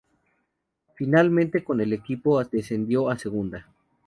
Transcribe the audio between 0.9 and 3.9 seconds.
Finalmente con el equipo descendido a Segunda.